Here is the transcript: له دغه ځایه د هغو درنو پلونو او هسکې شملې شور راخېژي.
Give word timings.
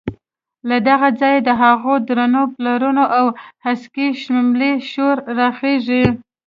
له 0.69 0.77
دغه 0.89 1.09
ځایه 1.19 1.39
د 1.43 1.49
هغو 1.61 1.93
درنو 2.07 2.43
پلونو 2.55 3.03
او 3.17 3.25
هسکې 3.65 4.07
شملې 4.23 4.71
شور 4.91 5.15
راخېژي. 5.39 6.03